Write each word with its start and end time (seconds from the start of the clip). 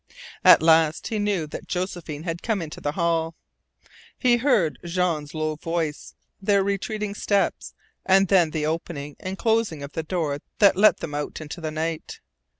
At 0.43 0.63
last 0.63 1.09
he 1.09 1.19
knew 1.19 1.45
that 1.45 1.67
Josephine 1.67 2.23
had 2.23 2.41
come 2.41 2.59
out 2.59 2.63
into 2.63 2.81
the 2.81 2.93
hall. 2.93 3.35
He 4.17 4.37
heard 4.37 4.79
Jean's 4.83 5.35
low 5.35 5.57
voice, 5.57 6.15
their 6.41 6.63
retreating 6.63 7.13
steps, 7.13 7.75
and 8.03 8.27
then 8.27 8.49
the 8.49 8.65
opening 8.65 9.15
and 9.19 9.37
closing 9.37 9.83
of 9.83 9.91
the 9.91 10.01
door 10.01 10.39
that 10.57 10.75
let 10.75 11.01
them 11.01 11.13
out 11.13 11.39
into 11.39 11.61
the 11.61 11.69
night. 11.69 12.19